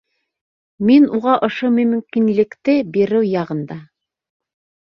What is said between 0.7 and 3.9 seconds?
Мин уға ошо мөмкинлекте биреү яғында.